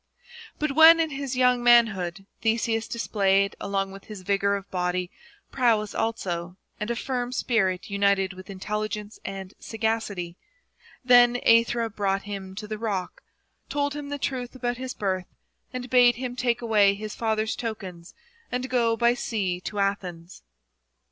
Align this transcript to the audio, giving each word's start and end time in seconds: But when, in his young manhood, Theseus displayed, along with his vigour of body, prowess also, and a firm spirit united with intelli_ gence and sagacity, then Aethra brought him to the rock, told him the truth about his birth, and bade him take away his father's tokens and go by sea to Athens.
But 0.57 0.71
when, 0.71 0.99
in 0.99 1.11
his 1.11 1.37
young 1.37 1.63
manhood, 1.63 2.25
Theseus 2.41 2.87
displayed, 2.87 3.55
along 3.61 3.91
with 3.91 4.05
his 4.05 4.23
vigour 4.23 4.55
of 4.55 4.67
body, 4.71 5.11
prowess 5.51 5.93
also, 5.93 6.57
and 6.79 6.89
a 6.89 6.95
firm 6.95 7.31
spirit 7.31 7.87
united 7.91 8.33
with 8.33 8.47
intelli_ 8.47 8.89
gence 8.89 9.19
and 9.23 9.53
sagacity, 9.59 10.37
then 11.05 11.35
Aethra 11.45 11.91
brought 11.95 12.23
him 12.23 12.55
to 12.55 12.67
the 12.67 12.79
rock, 12.79 13.21
told 13.69 13.93
him 13.93 14.09
the 14.09 14.17
truth 14.17 14.55
about 14.55 14.77
his 14.77 14.95
birth, 14.95 15.27
and 15.71 15.87
bade 15.91 16.15
him 16.15 16.35
take 16.35 16.63
away 16.63 16.95
his 16.95 17.13
father's 17.13 17.55
tokens 17.55 18.15
and 18.51 18.71
go 18.71 18.97
by 18.97 19.13
sea 19.13 19.61
to 19.61 19.77
Athens. 19.77 20.41